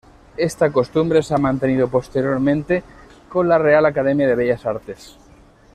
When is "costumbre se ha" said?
0.71-1.37